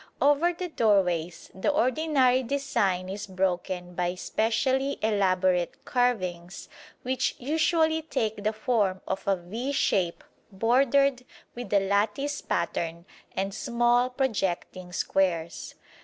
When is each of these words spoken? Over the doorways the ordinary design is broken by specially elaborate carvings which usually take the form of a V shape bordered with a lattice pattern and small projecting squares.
Over 0.19 0.51
the 0.51 0.69
doorways 0.69 1.51
the 1.53 1.69
ordinary 1.69 2.41
design 2.41 3.07
is 3.07 3.27
broken 3.27 3.93
by 3.93 4.15
specially 4.15 4.97
elaborate 5.03 5.85
carvings 5.85 6.69
which 7.03 7.35
usually 7.37 8.01
take 8.01 8.43
the 8.43 8.51
form 8.51 9.01
of 9.07 9.27
a 9.27 9.35
V 9.35 9.71
shape 9.71 10.23
bordered 10.51 11.23
with 11.53 11.71
a 11.71 11.79
lattice 11.79 12.41
pattern 12.41 13.05
and 13.35 13.53
small 13.53 14.09
projecting 14.09 14.91
squares. 14.91 15.75